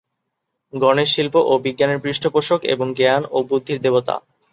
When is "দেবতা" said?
3.81-4.15